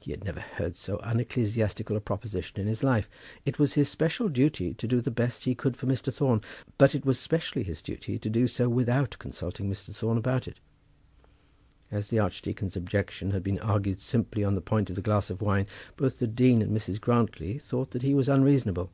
He 0.00 0.12
had 0.12 0.24
never 0.24 0.40
heard 0.40 0.78
so 0.78 0.96
unecclesiastical 1.00 1.94
a 1.94 2.00
proposition 2.00 2.58
in 2.58 2.66
his 2.66 2.82
life. 2.82 3.06
It 3.44 3.58
was 3.58 3.74
his 3.74 3.86
special 3.86 4.30
duty 4.30 4.72
to 4.72 4.86
do 4.88 5.02
the 5.02 5.10
best 5.10 5.44
he 5.44 5.54
could 5.54 5.76
for 5.76 5.86
Mr. 5.86 6.10
Thorne, 6.10 6.40
but 6.78 6.94
it 6.94 7.04
was 7.04 7.18
specially 7.20 7.64
his 7.64 7.82
duty 7.82 8.18
to 8.18 8.30
do 8.30 8.48
so 8.48 8.70
without 8.70 9.18
consulting 9.18 9.70
Mr. 9.70 9.94
Thorne 9.94 10.16
about 10.16 10.48
it. 10.48 10.58
As 11.90 12.08
the 12.08 12.18
archdeacon's 12.18 12.76
objection 12.76 13.32
had 13.32 13.42
been 13.42 13.58
argued 13.58 14.00
simply 14.00 14.42
on 14.42 14.54
the 14.54 14.62
point 14.62 14.88
of 14.88 14.96
the 14.96 15.02
glass 15.02 15.28
of 15.28 15.42
wine, 15.42 15.66
both 15.98 16.18
the 16.18 16.26
dean 16.26 16.62
and 16.62 16.74
Mrs. 16.74 16.98
Grantly 16.98 17.58
thought 17.58 17.90
that 17.90 18.00
he 18.00 18.14
was 18.14 18.30
unreasonable. 18.30 18.90